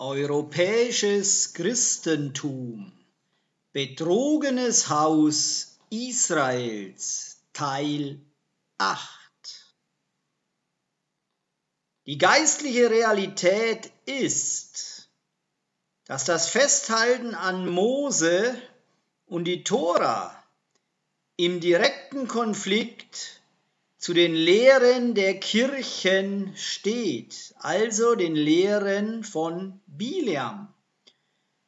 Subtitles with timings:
[0.00, 2.90] Europäisches Christentum.
[3.72, 8.18] Betrogenes Haus Israels Teil
[8.78, 8.98] 8
[12.06, 15.10] Die geistliche Realität ist,
[16.06, 18.54] dass das Festhalten an Mose
[19.26, 20.42] und die Tora
[21.36, 23.39] im direkten Konflikt
[24.00, 30.72] zu den Lehren der Kirchen steht, also den Lehren von Biliam.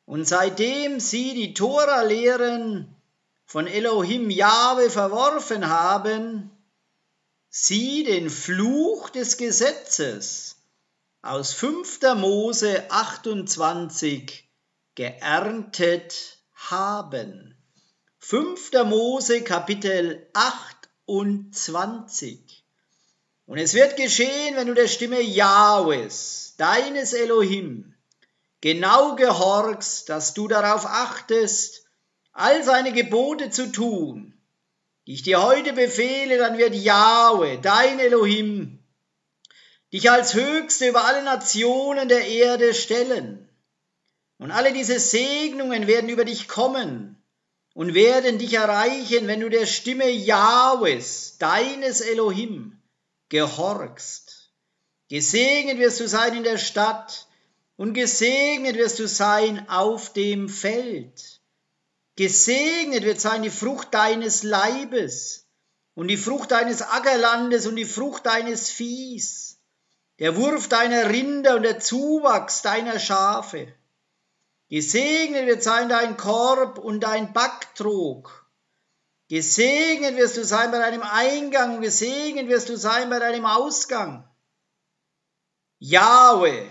[0.06, 2.96] Und seitdem sie die Tora-Lehren
[3.44, 6.50] von Elohim Jahwe verworfen haben,
[7.50, 10.56] sie den Fluch des Gesetzes
[11.20, 12.00] aus 5.
[12.16, 14.48] Mose 28
[14.94, 17.54] geerntet haben.
[18.20, 18.72] 5.
[18.86, 20.71] Mose Kapitel 8
[21.06, 22.64] und 20.
[23.46, 27.94] Und es wird geschehen, wenn du der Stimme Jahwes, deines Elohim,
[28.60, 31.84] genau gehorchst, dass du darauf achtest,
[32.32, 34.34] all seine Gebote zu tun,
[35.06, 38.78] die ich dir heute befehle, dann wird Jahwe, dein Elohim,
[39.92, 43.48] dich als Höchste über alle Nationen der Erde stellen.
[44.38, 47.21] Und alle diese Segnungen werden über dich kommen
[47.74, 52.78] und werden dich erreichen, wenn du der Stimme Jahwes, deines Elohim,
[53.28, 54.50] gehorchst.
[55.08, 57.26] Gesegnet wirst du sein in der Stadt
[57.76, 61.40] und gesegnet wirst du sein auf dem Feld.
[62.16, 65.46] Gesegnet wird sein die Frucht deines Leibes
[65.94, 69.58] und die Frucht deines Ackerlandes und die Frucht deines Viehs,
[70.18, 73.72] der Wurf deiner Rinder und der Zuwachs deiner Schafe
[74.72, 78.50] Gesegnet wird sein dein Korb und dein Backtrog.
[79.28, 84.26] Gesegnet wirst du sein bei deinem Eingang und gesegnet wirst du sein bei deinem Ausgang.
[85.78, 86.66] Jahwe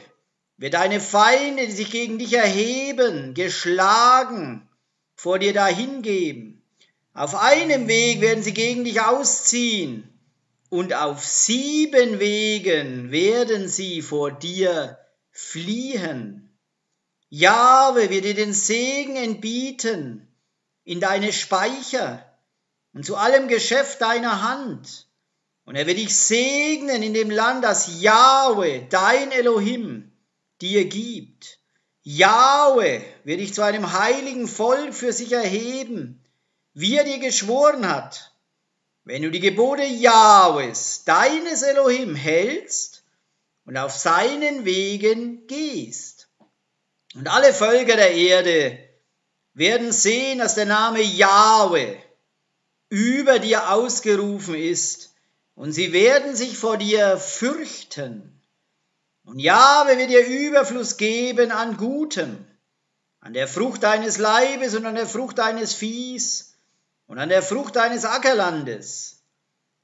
[0.57, 4.67] wird deine Feinde, die sich gegen dich erheben, geschlagen,
[5.13, 6.63] vor dir dahingeben.
[7.13, 10.11] Auf einem Weg werden sie gegen dich ausziehen
[10.69, 14.97] und auf sieben Wegen werden sie vor dir
[15.29, 16.50] fliehen.
[17.33, 20.27] Jahwe wird dir den Segen entbieten
[20.83, 22.25] in deine Speicher
[22.93, 25.07] und zu allem Geschäft deiner Hand.
[25.63, 30.11] Und er wird dich segnen in dem Land, das Jahwe, dein Elohim,
[30.59, 31.59] dir gibt.
[32.03, 36.21] Jahwe wird dich zu einem heiligen Volk für sich erheben,
[36.73, 38.33] wie er dir geschworen hat.
[39.05, 43.05] Wenn du die Gebote Jahwes, deines Elohim, hältst
[43.63, 46.20] und auf seinen Wegen gehst.
[47.15, 48.77] Und alle Völker der Erde
[49.53, 51.97] werden sehen, dass der Name Jahwe
[52.89, 55.13] über dir ausgerufen ist
[55.55, 58.41] und sie werden sich vor dir fürchten.
[59.25, 62.45] Und Jahwe wird dir Überfluss geben an Gutem,
[63.19, 66.55] an der Frucht deines Leibes und an der Frucht deines Viehs
[67.07, 69.21] und an der Frucht deines Ackerlandes,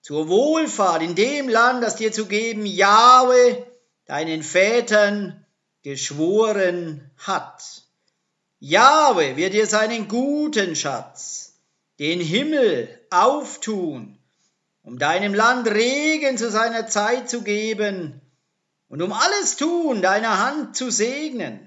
[0.01, 3.67] zur Wohlfahrt in dem Land, das dir zu geben Jahwe,
[4.05, 5.45] deinen Vätern,
[5.87, 7.63] geschworen hat.
[8.59, 11.53] Jahwe wird dir seinen guten Schatz,
[11.97, 14.17] den Himmel, auftun,
[14.83, 18.19] um deinem Land Regen zu seiner Zeit zu geben
[18.89, 21.65] und um alles Tun deiner Hand zu segnen.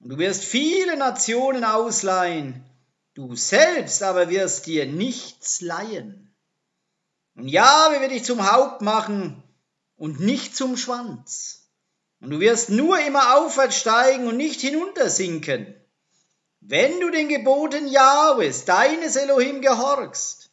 [0.00, 2.62] Und du wirst viele Nationen ausleihen,
[3.14, 6.34] du selbst aber wirst dir nichts leihen.
[7.34, 9.42] Und Jahwe wird dich zum Haupt machen
[9.96, 11.61] und nicht zum Schwanz.
[12.22, 15.74] Und du wirst nur immer aufwärts steigen und nicht hinuntersinken.
[16.60, 20.52] Wenn du den Geboten Jahwes, deines Elohim, gehorchst,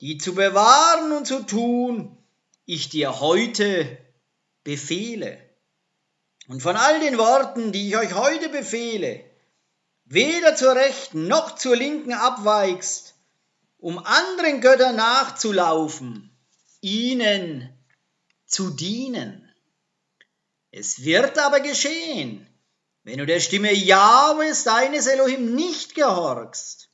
[0.00, 2.18] die zu bewahren und zu tun,
[2.64, 3.98] ich dir heute
[4.64, 5.38] befehle.
[6.48, 9.24] Und von all den Worten, die ich euch heute befehle,
[10.06, 13.14] weder zur rechten noch zur linken abweigst,
[13.78, 16.36] um anderen Göttern nachzulaufen,
[16.80, 17.72] ihnen
[18.44, 19.49] zu dienen.
[20.72, 22.46] Es wird aber geschehen,
[23.02, 26.90] wenn du der Stimme Jahwes deines Elohim nicht gehorchst,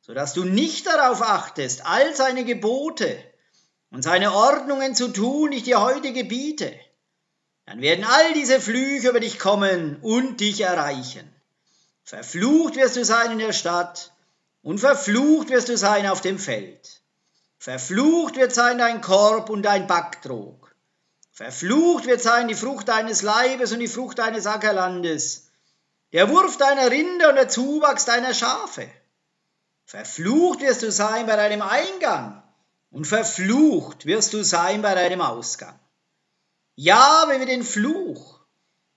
[0.00, 3.22] so dass du nicht darauf achtest, all seine Gebote
[3.90, 6.74] und seine Ordnungen zu tun, die ich dir heute gebiete,
[7.66, 11.32] dann werden all diese Flüche über dich kommen und dich erreichen.
[12.02, 14.12] Verflucht wirst du sein in der Stadt
[14.62, 17.02] und verflucht wirst du sein auf dem Feld.
[17.58, 20.71] Verflucht wird sein dein Korb und dein Backtrog.
[21.32, 25.48] Verflucht wird sein die Frucht deines Leibes und die Frucht deines Ackerlandes,
[26.12, 28.86] der Wurf deiner Rinder und der Zuwachs deiner Schafe.
[29.86, 32.42] Verflucht wirst du sein bei deinem Eingang
[32.90, 35.78] und verflucht wirst du sein bei deinem Ausgang.
[36.74, 38.40] Ja, wenn wir den Fluch,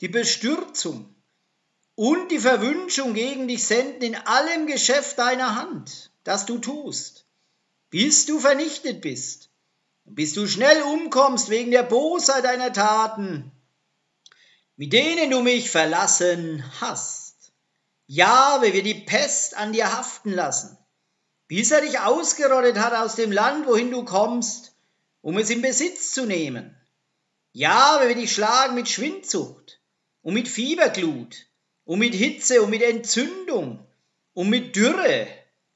[0.02, 1.16] die Bestürzung
[1.96, 7.26] und die Verwünschung gegen dich senden in allem Geschäft deiner Hand, das du tust,
[7.92, 9.45] bis du vernichtet bist
[10.06, 13.52] bis du schnell umkommst wegen der Bosheit deiner Taten,
[14.76, 17.54] mit denen du mich verlassen hast.
[18.08, 20.78] Jahwe wird die Pest an dir haften lassen,
[21.48, 24.76] bis er dich ausgerottet hat aus dem Land, wohin du kommst,
[25.22, 26.76] um es in Besitz zu nehmen.
[27.52, 29.80] Jahwe wird dich schlagen mit Schwindsucht
[30.22, 31.48] und mit Fieberglut
[31.86, 33.88] und mit Hitze und mit Entzündung
[34.34, 35.28] und mit Dürre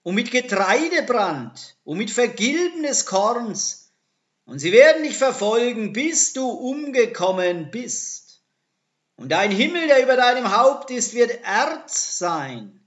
[0.04, 3.79] und mit Getreidebrand und mit Vergilben des Korns.
[4.50, 8.42] Und sie werden dich verfolgen, bis du umgekommen bist.
[9.16, 12.84] Und dein Himmel, der über deinem Haupt ist, wird Erz sein.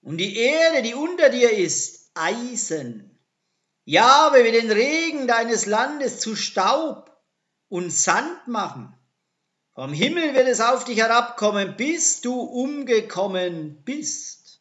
[0.00, 3.18] Und die Erde, die unter dir ist, Eisen.
[3.84, 7.10] Jahwe wird den Regen deines Landes zu Staub
[7.68, 8.94] und Sand machen.
[9.74, 14.60] Vom Himmel wird es auf dich herabkommen, bis du umgekommen bist.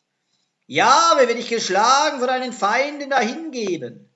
[0.65, 4.10] Jahwe wird dich geschlagen vor deinen Feinden dahingeben.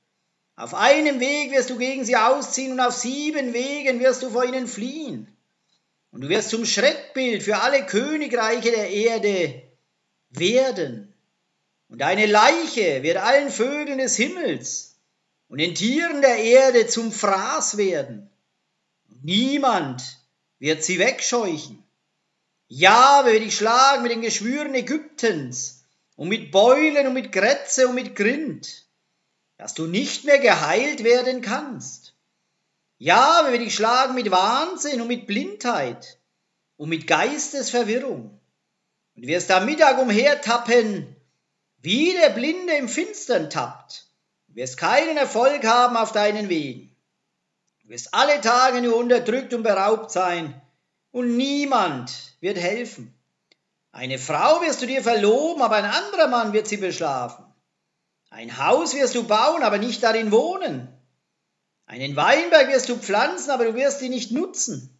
[0.58, 4.46] Auf einem Weg wirst du gegen sie ausziehen und auf sieben Wegen wirst du vor
[4.46, 5.28] ihnen fliehen.
[6.12, 9.64] Und du wirst zum Schreckbild für alle Königreiche der Erde
[10.30, 11.14] werden.
[11.90, 14.96] Und deine Leiche wird allen Vögeln des Himmels
[15.50, 18.30] und den Tieren der Erde zum Fraß werden.
[19.10, 20.02] Und niemand
[20.60, 21.84] wird sie wegscheuchen.
[22.68, 25.84] Jahwe wird dich schlagen mit den Geschwüren Ägyptens
[26.16, 28.85] und mit Beulen und mit Grätze und mit Grind,
[29.58, 32.14] dass du nicht mehr geheilt werden kannst.
[32.98, 36.20] Jahwe wird dich schlagen mit Wahnsinn und mit Blindheit
[36.78, 38.40] und mit Geistesverwirrung.
[39.16, 41.16] Und wirst am Mittag umhertappen,
[41.78, 44.08] wie der Blinde im Finstern tappt.
[44.48, 46.96] Du wirst keinen Erfolg haben auf deinen Wegen.
[47.84, 50.62] Du wirst alle Tage nur unterdrückt und beraubt sein,
[51.12, 53.14] und niemand wird helfen.
[53.94, 57.45] Eine Frau wirst du dir verloben, aber ein anderer Mann wird sie beschlafen.
[58.36, 60.90] Ein Haus wirst du bauen, aber nicht darin wohnen.
[61.86, 65.00] Einen Weinberg wirst du pflanzen, aber du wirst ihn nicht nutzen.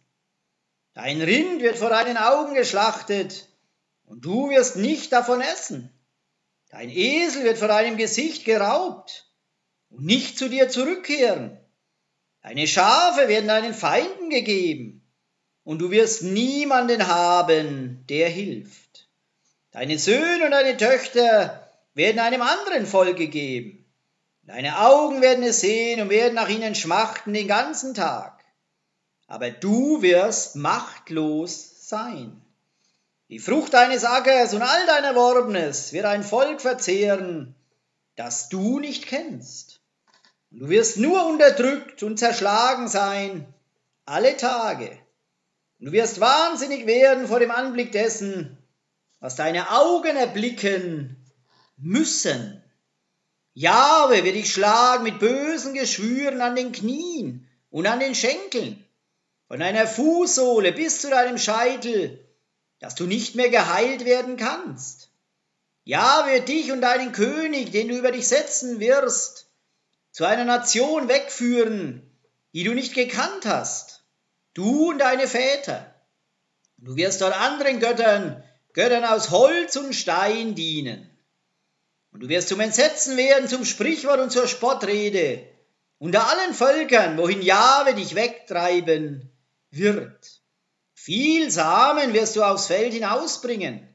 [0.94, 3.46] Dein Rind wird vor deinen Augen geschlachtet,
[4.06, 5.92] und du wirst nicht davon essen.
[6.70, 9.30] Dein Esel wird vor deinem Gesicht geraubt
[9.90, 11.60] und nicht zu dir zurückkehren.
[12.40, 15.06] Deine Schafe werden deinen Feinden gegeben,
[15.62, 19.10] und du wirst niemanden haben, der hilft.
[19.72, 21.65] Deine Söhne und deine Töchter
[21.96, 23.84] werden einem anderen Volk gegeben.
[24.42, 28.44] Deine Augen werden es sehen und werden nach ihnen schmachten den ganzen Tag.
[29.26, 32.40] Aber du wirst machtlos sein.
[33.28, 37.56] Die Frucht deines Ackers und all dein Erworbenes wird ein Volk verzehren,
[38.14, 39.80] das du nicht kennst.
[40.50, 43.46] Du wirst nur unterdrückt und zerschlagen sein,
[44.04, 44.96] alle Tage.
[45.80, 48.58] Du wirst wahnsinnig werden vor dem Anblick dessen,
[49.18, 51.25] was deine Augen erblicken
[51.76, 52.62] müssen.
[53.54, 58.84] Jahwe wird dich schlagen mit bösen Geschwüren an den Knien und an den Schenkeln,
[59.48, 62.26] von deiner Fußsohle bis zu deinem Scheitel,
[62.80, 65.10] dass du nicht mehr geheilt werden kannst.
[65.84, 69.46] Ja wird dich und deinen König, den du über dich setzen wirst,
[70.10, 72.02] zu einer Nation wegführen,
[72.52, 74.02] die du nicht gekannt hast,
[74.54, 75.94] du und deine Väter.
[76.78, 78.42] Du wirst dort anderen Göttern,
[78.72, 81.15] Göttern aus Holz und Stein dienen.
[82.16, 85.46] Und du wirst zum Entsetzen werden, zum Sprichwort und zur Spottrede
[85.98, 89.30] unter allen Völkern, wohin Jahwe dich wegtreiben
[89.70, 90.40] wird.
[90.94, 93.86] Viel Samen wirst du aufs Feld hinausbringen,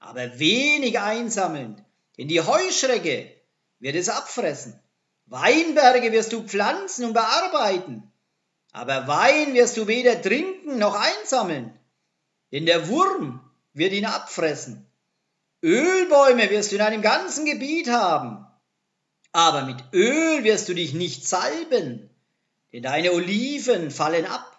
[0.00, 1.86] aber wenig einsammeln,
[2.18, 3.30] denn die Heuschrecke
[3.78, 4.76] wird es abfressen.
[5.26, 8.10] Weinberge wirst du pflanzen und bearbeiten,
[8.72, 11.78] aber Wein wirst du weder trinken noch einsammeln,
[12.50, 14.89] denn der Wurm wird ihn abfressen.
[15.62, 18.46] Ölbäume wirst du in einem ganzen Gebiet haben,
[19.32, 22.08] aber mit Öl wirst du dich nicht salben,
[22.72, 24.58] denn deine Oliven fallen ab.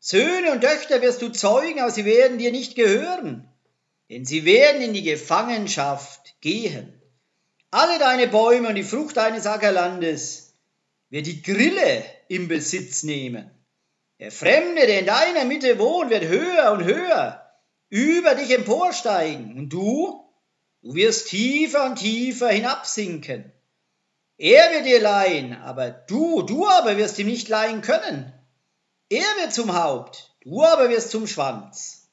[0.00, 3.48] Söhne und Töchter wirst du zeugen, aber sie werden dir nicht gehören,
[4.10, 7.00] denn sie werden in die Gefangenschaft gehen.
[7.70, 10.54] Alle deine Bäume und die Frucht deines Ackerlandes
[11.10, 13.50] wird die Grille im Besitz nehmen.
[14.18, 17.45] Der Fremde, der in deiner Mitte wohnt, wird höher und höher
[17.96, 19.56] über dich emporsteigen.
[19.56, 20.22] Und du,
[20.82, 23.50] du wirst tiefer und tiefer hinabsinken.
[24.36, 28.32] Er wird dir leihen, aber du, du aber wirst ihm nicht leihen können.
[29.08, 32.10] Er wird zum Haupt, du aber wirst zum Schwanz.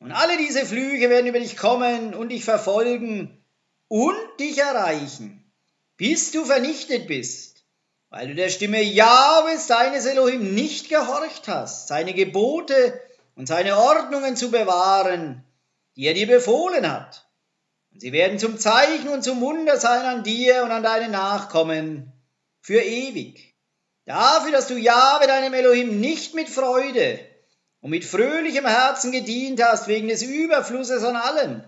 [0.00, 3.44] Und alle diese Flüge werden über dich kommen und dich verfolgen
[3.86, 5.52] und dich erreichen,
[5.96, 7.64] bis du vernichtet bist,
[8.10, 13.00] weil du der Stimme Jahwes deines Elohim nicht gehorcht hast, seine Gebote
[13.34, 15.44] und seine Ordnungen zu bewahren
[15.96, 17.26] die er dir befohlen hat.
[17.92, 22.12] Und sie werden zum Zeichen und zum Wunder sein an dir und an deinen Nachkommen
[22.60, 23.54] für ewig.
[24.06, 27.20] Dafür, dass du Jahwe, deinem Elohim, nicht mit Freude
[27.80, 31.62] und mit fröhlichem Herzen gedient hast, wegen des Überflusses an allem,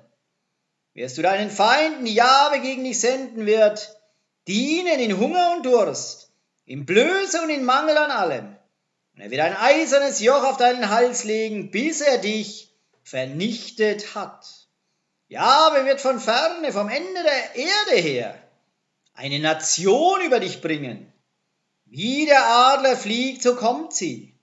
[0.94, 4.00] wirst du deinen Feinden, die Jahwe gegen dich senden wird,
[4.48, 6.32] dienen in Hunger und Durst,
[6.64, 8.56] in Blöße und in Mangel an allem.
[9.14, 14.68] Und er wird ein eisernes Joch auf deinen Hals legen, bis er dich vernichtet hat.
[15.28, 18.42] Jahwe wird von ferne, vom Ende der Erde her,
[19.14, 21.12] eine Nation über dich bringen.
[21.84, 24.34] Wie der Adler fliegt, so kommt sie.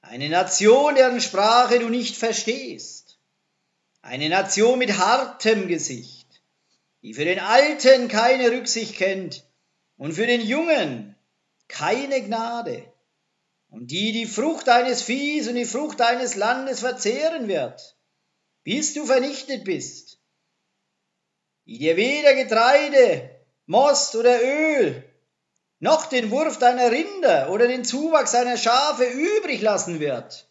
[0.00, 3.18] Eine Nation, deren Sprache du nicht verstehst.
[4.02, 6.26] Eine Nation mit hartem Gesicht,
[7.02, 9.44] die für den Alten keine Rücksicht kennt
[9.98, 11.14] und für den Jungen
[11.68, 12.89] keine Gnade
[13.70, 17.96] und die die Frucht deines Viehs und die Frucht deines Landes verzehren wird,
[18.64, 20.18] bis du vernichtet bist,
[21.66, 23.30] die dir weder Getreide,
[23.66, 25.04] Most oder Öl,
[25.78, 30.48] noch den Wurf deiner Rinder oder den Zuwachs deiner Schafe übrig lassen wird,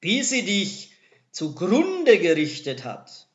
[0.00, 0.92] bis sie dich
[1.32, 3.28] zugrunde gerichtet hat.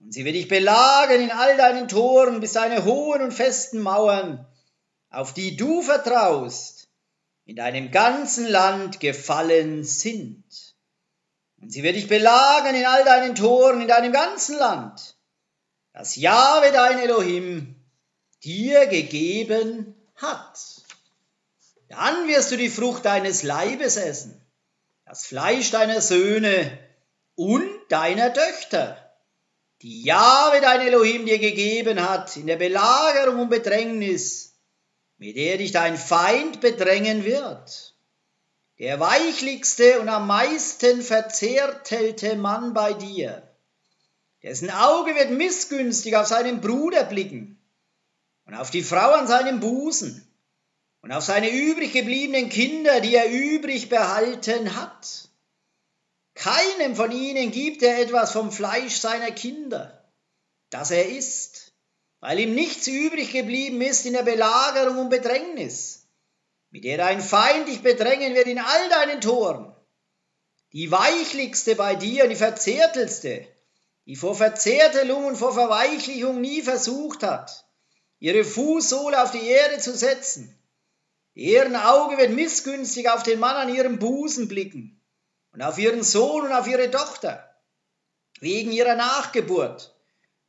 [0.00, 4.46] Und sie wird dich belagen in all deinen Toren, bis deine hohen und festen Mauern,
[5.10, 6.77] auf die du vertraust,
[7.48, 10.44] in deinem ganzen Land gefallen sind.
[11.62, 15.16] Und sie wird dich belagen in all deinen Toren, in deinem ganzen Land,
[15.94, 17.74] das Jahwe dein Elohim
[18.44, 20.58] dir gegeben hat.
[21.88, 24.38] Dann wirst du die Frucht deines Leibes essen,
[25.06, 26.78] das Fleisch deiner Söhne
[27.34, 29.16] und deiner Töchter,
[29.80, 34.47] die Jahwe dein Elohim dir gegeben hat in der Belagerung und Bedrängnis,
[35.18, 37.94] mit der dich dein Feind bedrängen wird.
[38.78, 43.42] Der weichlichste und am meisten verzehrtelte Mann bei dir,
[44.44, 47.60] dessen Auge wird missgünstig auf seinen Bruder blicken
[48.46, 50.24] und auf die Frau an seinem Busen
[51.02, 55.28] und auf seine übrig gebliebenen Kinder, die er übrig behalten hat.
[56.34, 60.08] Keinem von ihnen gibt er etwas vom Fleisch seiner Kinder,
[60.70, 61.67] das er isst,
[62.20, 66.08] weil ihm nichts übrig geblieben ist in der Belagerung und Bedrängnis,
[66.70, 69.74] mit der dein Feind dich bedrängen wird in all deinen Toren.
[70.72, 73.46] Die weichlichste bei dir und die verzehrtelste,
[74.06, 77.64] die vor Verzärtelung und vor Verweichlichung nie versucht hat,
[78.18, 80.54] ihre Fußsohle auf die Erde zu setzen.
[81.36, 85.00] Deren Auge wird missgünstig auf den Mann an ihrem Busen blicken
[85.52, 87.54] und auf ihren Sohn und auf ihre Tochter,
[88.40, 89.97] wegen ihrer Nachgeburt,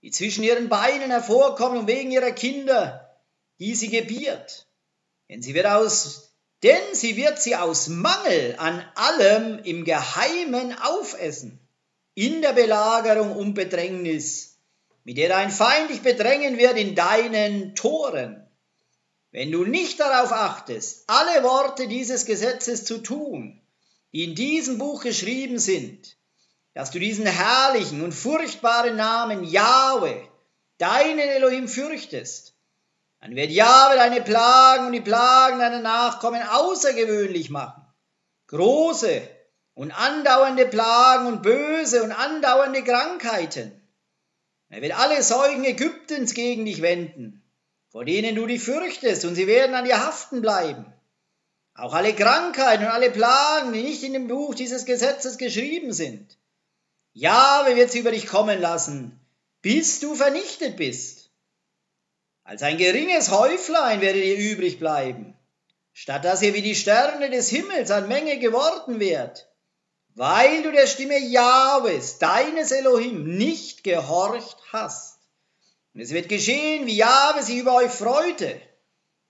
[0.01, 3.18] die zwischen ihren Beinen hervorkommen und wegen ihrer Kinder,
[3.60, 4.68] die sie gebiert.
[5.29, 11.60] Denn sie wird aus, denn sie wird sie aus Mangel an allem im Geheimen aufessen,
[12.15, 14.50] in der Belagerung und Bedrängnis
[15.10, 18.46] mit der dein Feind dich bedrängen wird in deinen Toren.
[19.32, 23.60] Wenn du nicht darauf achtest, alle Worte dieses Gesetzes zu tun,
[24.13, 26.15] die in diesem Buch geschrieben sind,
[26.74, 30.28] dass du diesen herrlichen und furchtbaren Namen Jahwe,
[30.78, 32.54] deinen Elohim, fürchtest,
[33.22, 37.86] dann wird Jahwe deine Plagen und die Plagen deiner Nachkommen außergewöhnlich machen.
[38.48, 39.22] Große
[39.74, 43.72] und andauernde Plagen und böse und andauernde Krankheiten.
[44.70, 47.44] Er wird alle Säugen Ägyptens gegen dich wenden,
[47.90, 50.86] vor denen du dich fürchtest, und sie werden an dir haften bleiben.
[51.74, 56.38] Auch alle Krankheiten und alle Plagen, die nicht in dem Buch dieses Gesetzes geschrieben sind.
[57.20, 59.20] Jahwe wird sie über dich kommen lassen,
[59.62, 61.30] bis du vernichtet bist.
[62.44, 65.36] Als ein geringes Häuflein werdet ihr übrig bleiben,
[65.94, 69.50] statt dass ihr wie die Sterne des Himmels an Menge geworden wärt
[70.20, 75.18] weil du der Stimme Jahwes, deines Elohim, nicht gehorcht hast.
[75.94, 78.60] Und es wird geschehen, wie Jahwe sich über euch freute,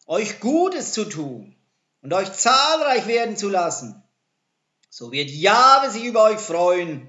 [0.08, 1.56] euch Gutes zu tun
[2.02, 4.04] und euch zahlreich werden zu lassen.
[4.90, 7.08] So wird Jahwe sich über euch freuen,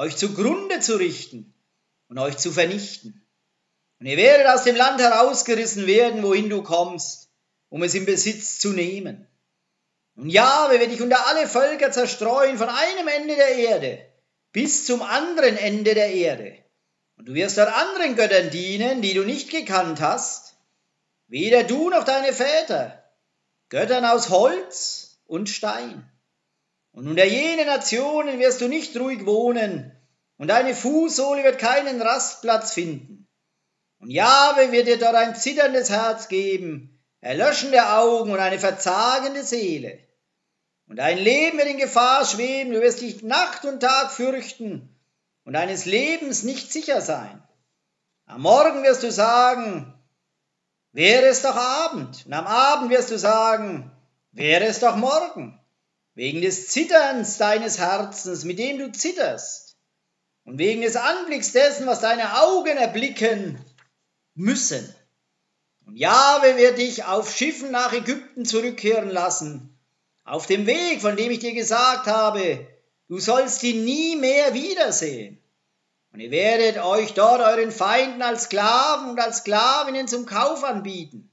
[0.00, 1.52] euch zugrunde zu richten
[2.08, 3.22] und euch zu vernichten.
[3.98, 7.28] Und ihr werdet aus dem Land herausgerissen werden, wohin du kommst,
[7.68, 9.28] um es in Besitz zu nehmen.
[10.16, 14.06] Und Jahwe wird dich unter alle Völker zerstreuen, von einem Ende der Erde
[14.52, 16.56] bis zum anderen Ende der Erde.
[17.18, 20.56] Und du wirst dort anderen Göttern dienen, die du nicht gekannt hast,
[21.26, 23.04] weder du noch deine Väter,
[23.68, 26.10] Göttern aus Holz und Stein.
[26.92, 29.96] Und unter jene Nationen wirst du nicht ruhig wohnen,
[30.36, 33.28] und deine Fußsohle wird keinen Rastplatz finden.
[33.98, 39.98] Und Jahwe wird dir dort ein zitterndes Herz geben, erlöschende Augen und eine verzagende Seele.
[40.86, 44.98] Und dein Leben wird in Gefahr schweben, du wirst dich Nacht und Tag fürchten
[45.44, 47.42] und deines Lebens nicht sicher sein.
[48.24, 49.92] Am Morgen wirst du sagen,
[50.92, 52.24] wäre es doch Abend.
[52.24, 53.92] Und am Abend wirst du sagen,
[54.32, 55.59] wäre es doch morgen.
[56.20, 59.78] Wegen des Zitterns deines Herzens, mit dem du zitterst.
[60.44, 63.58] Und wegen des Anblicks dessen, was deine Augen erblicken
[64.34, 64.94] müssen.
[65.86, 69.74] Und Jahwe wird dich auf Schiffen nach Ägypten zurückkehren lassen,
[70.24, 72.66] auf dem Weg, von dem ich dir gesagt habe,
[73.08, 75.42] du sollst ihn nie mehr wiedersehen.
[76.12, 81.30] Und ihr werdet euch dort euren Feinden als Sklaven und als Sklavinnen zum Kauf anbieten.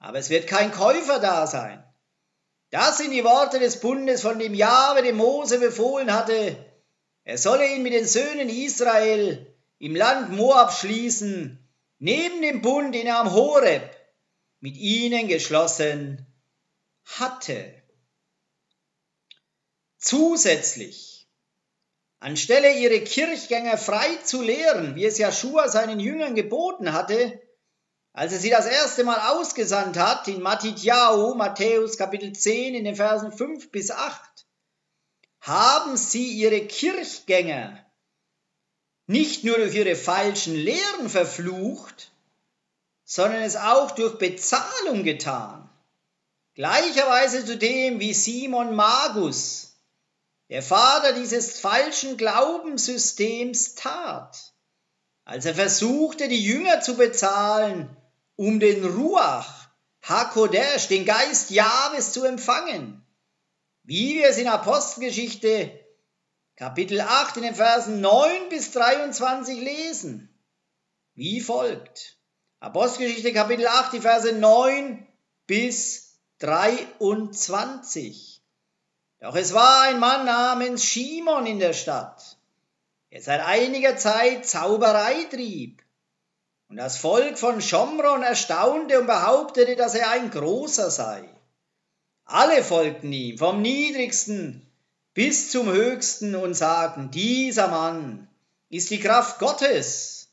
[0.00, 1.84] Aber es wird kein Käufer da sein.
[2.70, 6.56] Das sind die Worte des Bundes, von dem Jahwe dem Mose befohlen hatte.
[7.24, 11.58] Er solle ihn mit den Söhnen Israel im Land Moab schließen,
[11.98, 13.94] neben dem Bund, den er am Horeb
[14.60, 16.26] mit ihnen geschlossen
[17.04, 17.74] hatte.
[19.98, 21.28] Zusätzlich,
[22.20, 27.40] anstelle ihre Kirchgänger frei zu lehren, wie es Joshua seinen Jüngern geboten hatte,
[28.12, 32.96] als er sie das erste Mal ausgesandt hat, in Matityahu, Matthäus Kapitel 10, in den
[32.96, 34.46] Versen 5 bis 8,
[35.40, 37.84] haben sie ihre Kirchgänger
[39.06, 42.12] nicht nur durch ihre falschen Lehren verflucht,
[43.04, 45.68] sondern es auch durch Bezahlung getan.
[46.54, 49.76] Gleicherweise zu dem, wie Simon Magus,
[50.50, 54.52] der Vater dieses falschen Glaubenssystems, tat,
[55.24, 57.94] als er versuchte, die Jünger zu bezahlen,
[58.38, 59.68] um den Ruach,
[60.02, 63.04] Hakodesh, den Geist Jahres zu empfangen.
[63.82, 65.72] Wie wir es in Apostelgeschichte
[66.54, 70.32] Kapitel 8 in den Versen 9 bis 23 lesen.
[71.14, 72.16] Wie folgt.
[72.60, 75.04] Apostelgeschichte Kapitel 8, die Verse 9
[75.48, 78.40] bis 23.
[79.18, 82.38] Doch es war ein Mann namens Shimon in der Stadt,
[83.10, 85.82] der seit einiger Zeit Zauberei trieb.
[86.68, 91.28] Und das Volk von Schomron erstaunte und behauptete, dass er ein großer sei.
[92.24, 94.70] Alle folgten ihm, vom niedrigsten
[95.14, 98.28] bis zum höchsten und sagten, dieser Mann
[98.68, 100.28] ist die Kraft Gottes,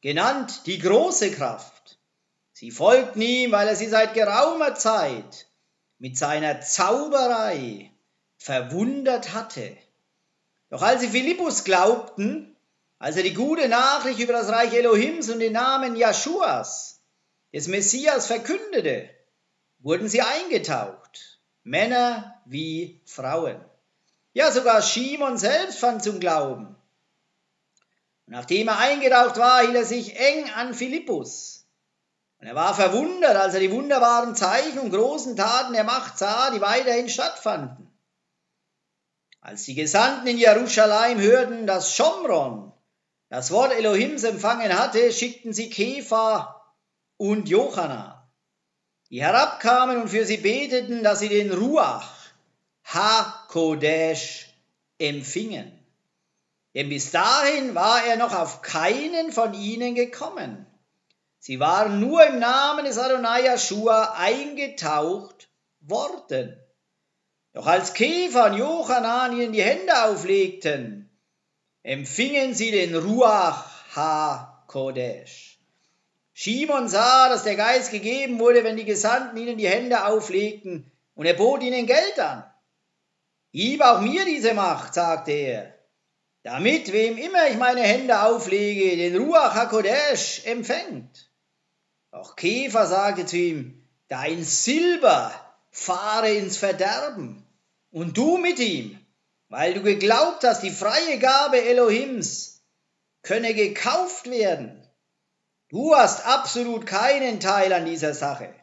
[0.00, 1.98] genannt die große Kraft.
[2.52, 5.46] Sie folgten ihm, weil er sie seit geraumer Zeit
[5.98, 7.92] mit seiner Zauberei
[8.38, 9.76] verwundert hatte.
[10.68, 12.55] Doch als sie Philippus glaubten,
[12.98, 17.00] als er die gute Nachricht über das Reich Elohims und den Namen Jeschuas,
[17.52, 19.10] des Messias, verkündete,
[19.78, 23.62] wurden sie eingetaucht, Männer wie Frauen.
[24.32, 26.76] Ja, sogar Shimon selbst fand zum Glauben.
[28.26, 31.66] Und nachdem er eingetaucht war, hielt er sich eng an Philippus.
[32.38, 36.50] Und er war verwundert, als er die wunderbaren Zeichen und großen Taten der Macht sah,
[36.50, 37.90] die weiterhin stattfanden.
[39.40, 42.72] Als die Gesandten in Jerusalem hörten, dass Schomron
[43.28, 46.62] das Wort Elohims empfangen hatte, schickten sie Kefa
[47.16, 48.14] und Jochanan,
[49.10, 52.12] die herabkamen und für sie beteten, dass sie den Ruach
[52.84, 54.48] HaKodesh
[54.98, 55.72] empfingen.
[56.74, 60.66] Denn bis dahin war er noch auf keinen von ihnen gekommen.
[61.38, 65.48] Sie waren nur im Namen des Adonai Yeshua eingetaucht
[65.80, 66.56] worden.
[67.52, 71.05] Doch als Käfer und Jochanan ihnen die Hände auflegten,
[71.86, 75.60] empfingen sie den Ruach HaKodesh.
[76.32, 81.26] Shimon sah, dass der Geist gegeben wurde, wenn die Gesandten ihnen die Hände auflegten, und
[81.26, 82.44] er bot ihnen Geld an.
[83.52, 85.74] Gib auch mir diese Macht, sagte er,
[86.42, 91.30] damit wem immer ich meine Hände auflege, den Ruach HaKodesh empfängt.
[92.10, 95.32] Doch Käfer sagte zu ihm, dein Silber
[95.70, 97.46] fahre ins Verderben
[97.92, 98.98] und du mit ihm,
[99.48, 102.62] weil du geglaubt hast, die freie Gabe Elohims
[103.22, 104.82] könne gekauft werden.
[105.68, 108.54] Du hast absolut keinen Teil an dieser Sache,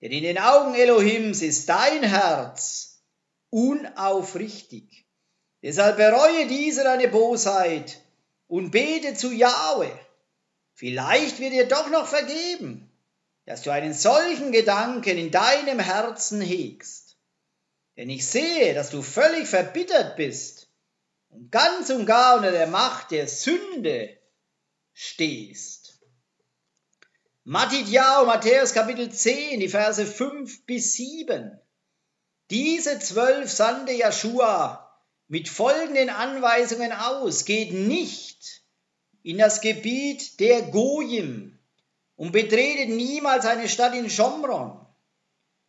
[0.00, 3.02] denn in den Augen Elohims ist dein Herz
[3.50, 5.06] unaufrichtig.
[5.62, 8.00] Deshalb bereue diese deine Bosheit
[8.46, 9.90] und bete zu Jahwe.
[10.74, 12.90] Vielleicht wird dir doch noch vergeben,
[13.46, 17.05] dass du einen solchen Gedanken in deinem Herzen hegst.
[17.96, 20.68] Denn ich sehe, dass du völlig verbittert bist
[21.28, 24.18] und ganz und gar unter der Macht der Sünde
[24.92, 26.00] stehst.
[27.44, 31.58] Matthäus, Matthäus Kapitel 10, die Verse 5 bis 7.
[32.50, 34.86] Diese zwölf sandte Joshua
[35.28, 37.44] mit folgenden Anweisungen aus.
[37.44, 38.62] Geht nicht
[39.22, 41.58] in das Gebiet der Gojim
[42.14, 44.85] und betretet niemals eine Stadt in Schomron,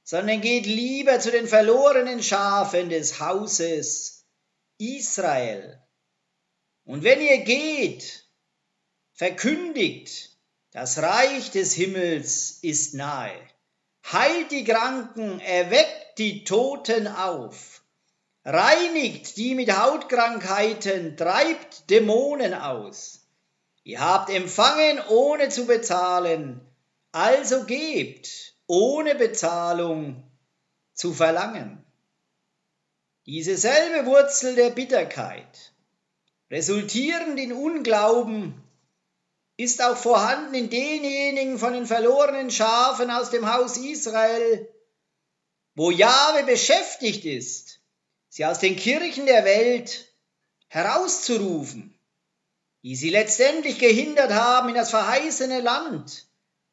[0.08, 4.26] sondern geht lieber zu den verlorenen Schafen des Hauses
[4.78, 5.82] Israel.
[6.86, 8.26] Und wenn ihr geht,
[9.12, 10.30] verkündigt,
[10.72, 13.38] das Reich des Himmels ist nahe.
[14.10, 17.84] Heilt die Kranken, erweckt die Toten auf,
[18.46, 23.28] reinigt die mit Hautkrankheiten, treibt Dämonen aus.
[23.84, 26.62] Ihr habt empfangen, ohne zu bezahlen,
[27.12, 30.24] also gebt, ohne Bezahlung
[30.94, 31.84] zu verlangen.
[33.26, 35.74] Diese selbe Wurzel der Bitterkeit,
[36.50, 38.62] resultierend in Unglauben,
[39.58, 44.70] ist auch vorhanden in denjenigen von den verlorenen Schafen aus dem Haus Israel,
[45.76, 47.80] wo Jahwe beschäftigt ist,
[48.30, 50.14] sie aus den Kirchen der Welt
[50.68, 51.98] herauszurufen,
[52.84, 56.27] die sie letztendlich gehindert haben, in das verheißene Land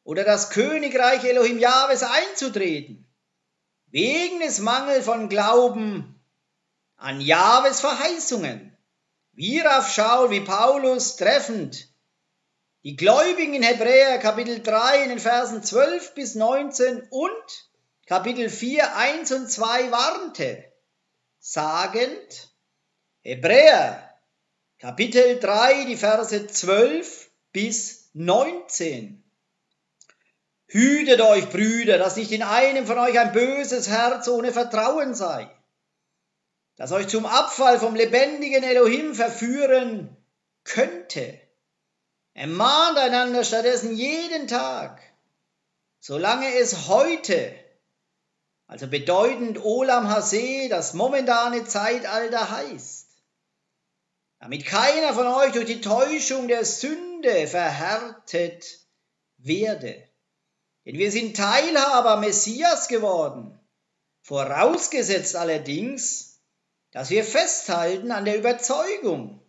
[0.05, 3.05] oder das Königreich Elohim Jahwes einzutreten,
[3.87, 6.21] wegen des Mangels von Glauben
[6.95, 8.71] an Jahwes Verheißungen.
[9.33, 11.89] Wir aufschauen, wie Paulus treffend
[12.83, 17.69] die Gläubigen in Hebräer Kapitel 3 in den Versen 12 bis 19 und
[18.05, 20.71] Kapitel 4, 1 und 2 warnte,
[21.39, 22.53] sagend,
[23.21, 24.15] Hebräer
[24.77, 29.24] Kapitel 3, die Verse 12 bis 19.
[30.67, 35.49] Hütet euch, Brüder, dass nicht in einem von euch ein böses Herz ohne Vertrauen sei,
[36.75, 40.17] das euch zum Abfall vom lebendigen Elohim verführen
[40.63, 41.39] könnte.
[42.33, 45.01] Ermahnt einander stattdessen jeden Tag,
[45.99, 47.53] solange es heute,
[48.67, 53.05] also bedeutend Olam Hase, das momentane Zeitalter heißt,
[54.39, 58.65] damit keiner von euch durch die Täuschung der Sünde verhärtet
[59.37, 60.04] werde.
[60.85, 63.59] Denn wir sind Teilhaber Messias geworden,
[64.21, 66.39] vorausgesetzt allerdings,
[66.91, 69.41] dass wir festhalten an der Überzeugung,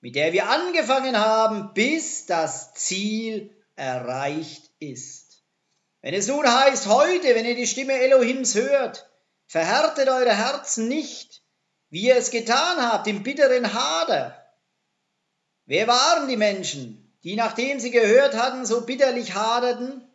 [0.00, 5.42] mit der wir angefangen haben, bis das Ziel erreicht ist.
[6.02, 9.08] Wenn es nun heißt, heute, wenn ihr die Stimme Elohims hört,
[9.46, 11.42] verhärtet eure Herzen nicht,
[11.90, 14.36] wie ihr es getan habt im bitteren Hader.
[15.66, 20.09] Wer waren die Menschen, die nachdem sie gehört hatten, so bitterlich haderten?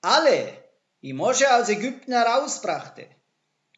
[0.00, 0.52] Alle,
[1.02, 3.06] die Mosche aus Ägypten herausbrachte.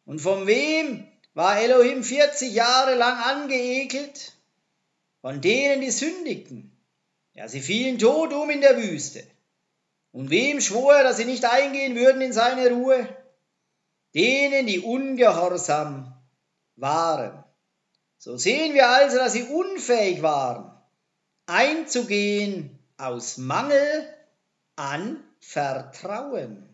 [0.05, 4.39] Und von wem war Elohim 40 Jahre lang angeekelt?
[5.21, 6.73] von denen, die sündigten.
[7.35, 9.25] Ja, sie fielen tot um in der Wüste.
[10.13, 13.09] Und wem schwor er, dass sie nicht eingehen würden in seine Ruhe?
[14.15, 16.15] Denen, die ungehorsam
[16.77, 17.45] waren.
[18.17, 20.73] So sehen wir also, dass sie unfähig waren,
[21.47, 24.09] einzugehen aus Mangel
[24.77, 26.69] an Vertrauen.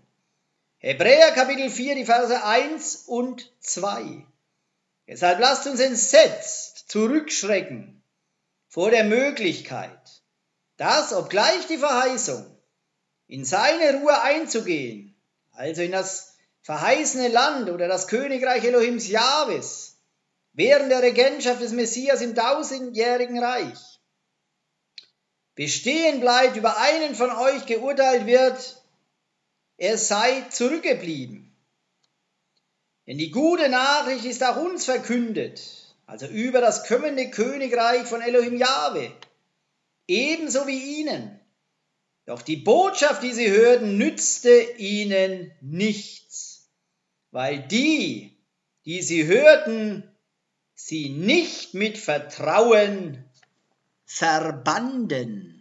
[0.78, 4.26] Hebräer Kapitel 4, die Verse 1 und 2.
[5.06, 8.02] Deshalb lasst uns entsetzt zurückschrecken
[8.68, 10.22] vor der Möglichkeit,
[10.76, 12.44] dass, obgleich die Verheißung,
[13.26, 15.14] in seine Ruhe einzugehen,
[15.52, 19.96] also in das verheißene Land oder das Königreich Elohims Jahwes,
[20.52, 23.93] während der Regentschaft des Messias im tausendjährigen Reich,
[25.54, 28.82] bestehen bleibt, über einen von euch geurteilt wird,
[29.76, 31.54] er sei zurückgeblieben.
[33.06, 35.60] Denn die gute Nachricht ist auch uns verkündet,
[36.06, 39.12] also über das kommende Königreich von Elohim Jahwe,
[40.06, 41.40] ebenso wie ihnen.
[42.26, 46.70] Doch die Botschaft, die sie hörten, nützte ihnen nichts,
[47.30, 48.38] weil die,
[48.86, 50.10] die sie hörten,
[50.74, 53.22] sie nicht mit Vertrauen
[54.18, 55.53] verbanden.